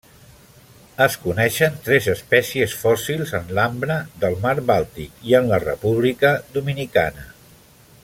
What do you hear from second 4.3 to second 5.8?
mar Bàltic i en la